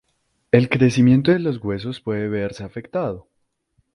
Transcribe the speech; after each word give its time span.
El 0.51 0.67
crecimiento 0.67 1.29
de 1.31 1.37
los 1.37 1.57
huesos 1.63 2.01
puede 2.01 2.27
verse 2.27 2.63
afectado. 2.63 3.27